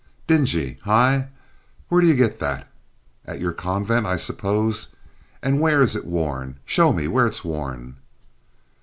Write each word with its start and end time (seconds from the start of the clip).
"Dingy, 0.25 0.79
hi! 0.81 1.27
Where 1.89 2.01
do 2.01 2.07
you 2.07 2.15
get 2.15 2.39
that? 2.39 2.67
At 3.27 3.39
your 3.39 3.51
convent, 3.53 4.07
I 4.07 4.15
suppose. 4.15 4.87
And 5.43 5.61
where 5.61 5.79
is 5.79 5.95
it 5.95 6.05
worn? 6.07 6.57
Show 6.65 6.91
me 6.91 7.07
where 7.07 7.27
it's 7.27 7.45
worn." 7.45 7.97